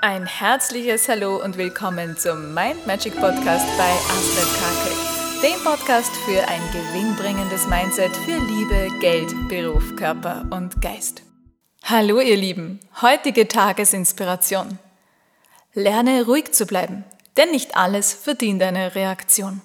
[0.00, 4.94] Ein herzliches Hallo und willkommen zum Mind Magic Podcast bei Astrid Kake,
[5.42, 11.22] dem Podcast für ein gewinnbringendes Mindset für Liebe, Geld, Beruf, Körper und Geist.
[11.82, 14.78] Hallo ihr Lieben, heutige Tagesinspiration.
[15.74, 17.04] Lerne ruhig zu bleiben,
[17.36, 19.62] denn nicht alles verdient eine Reaktion.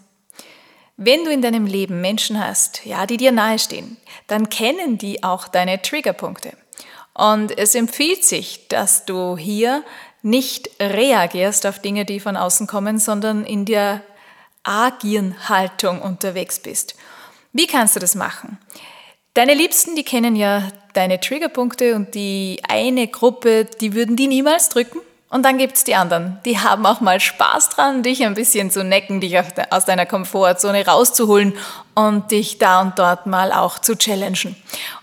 [0.97, 5.47] Wenn du in deinem Leben Menschen hast, ja, die dir nahestehen, dann kennen die auch
[5.47, 6.57] deine Triggerpunkte.
[7.13, 9.83] Und es empfiehlt sich, dass du hier
[10.23, 14.01] nicht reagierst auf Dinge, die von außen kommen, sondern in der
[14.63, 16.95] Agieren-Haltung unterwegs bist.
[17.51, 18.57] Wie kannst du das machen?
[19.33, 24.69] Deine Liebsten, die kennen ja deine Triggerpunkte und die eine Gruppe, die würden die niemals
[24.69, 24.99] drücken.
[25.29, 28.69] Und dann gibt es die anderen, die haben auch mal Spaß dran, dich ein bisschen
[28.69, 29.35] zu necken, dich
[29.71, 31.57] aus deiner Komfortzone rauszuholen
[31.95, 34.55] und dich da und dort mal auch zu challengen.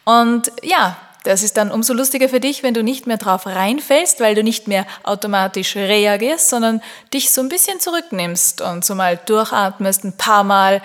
[0.05, 4.21] Und ja, das ist dann umso lustiger für dich, wenn du nicht mehr drauf reinfällst,
[4.21, 9.19] weil du nicht mehr automatisch reagierst, sondern dich so ein bisschen zurücknimmst und so mal
[9.27, 10.83] durchatmest, ein paar Mal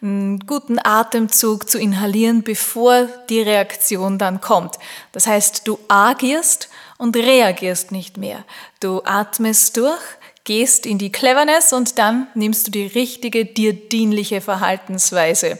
[0.00, 4.76] einen guten Atemzug zu inhalieren, bevor die Reaktion dann kommt.
[5.12, 6.68] Das heißt, du agierst
[6.98, 8.44] und reagierst nicht mehr.
[8.80, 10.00] Du atmest durch,
[10.44, 15.58] gehst in die Cleverness und dann nimmst du die richtige, dir dienliche Verhaltensweise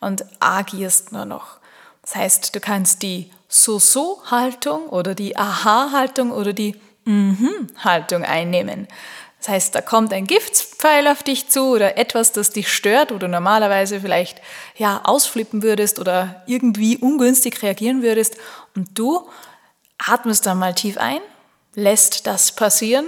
[0.00, 1.58] und agierst nur noch.
[2.02, 8.86] Das heißt, du kannst die So-So-Haltung oder die Aha-Haltung oder die Mhm-Haltung einnehmen.
[9.38, 13.18] Das heißt, da kommt ein Giftpfeil auf dich zu oder etwas, das dich stört, wo
[13.18, 14.42] du normalerweise vielleicht
[14.76, 18.36] ja ausflippen würdest oder irgendwie ungünstig reagieren würdest
[18.74, 19.28] und du
[19.98, 21.20] atmest dann mal tief ein,
[21.74, 23.06] lässt das passieren,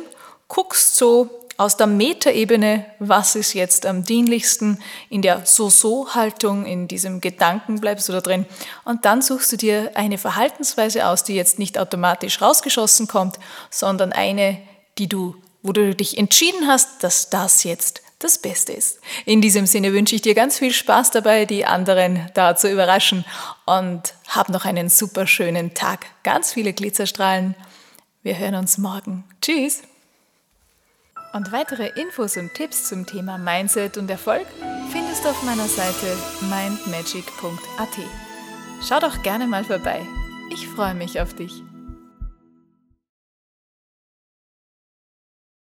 [0.49, 4.79] guckst so aus der Metaebene, was ist jetzt am dienlichsten,
[5.11, 8.47] in der So-So-Haltung, in diesem Gedanken bleibst du da drin.
[8.87, 13.39] Und dann suchst du dir eine Verhaltensweise aus, die jetzt nicht automatisch rausgeschossen kommt,
[13.69, 14.57] sondern eine,
[14.97, 18.99] die du, wo du dich entschieden hast, dass das jetzt das Beste ist.
[19.27, 23.27] In diesem Sinne wünsche ich dir ganz viel Spaß dabei, die anderen da zu überraschen
[23.67, 26.07] und hab noch einen super schönen Tag.
[26.23, 27.55] Ganz viele Glitzerstrahlen.
[28.23, 29.25] Wir hören uns morgen.
[29.43, 29.90] Tschüss!
[31.33, 34.47] Und weitere Infos und Tipps zum Thema Mindset und Erfolg
[34.91, 37.99] findest du auf meiner Seite mindmagic.at.
[38.87, 40.01] Schau doch gerne mal vorbei.
[40.53, 41.63] Ich freue mich auf dich.